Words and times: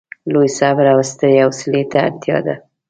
لوی 0.31 0.49
صبر 0.59 0.85
او 0.93 0.99
سترې 1.11 1.37
حوصلې 1.43 1.83
ته 1.91 1.97
اړتیا 2.07 2.37
ده. 2.45 2.55